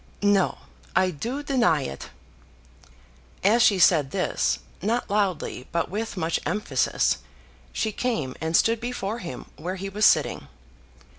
[0.23, 0.57] "No;
[0.95, 2.09] I do deny it."
[3.43, 7.19] As she said this, not loudly but with much emphasis,
[7.71, 10.47] she came and stood before him where he was sitting.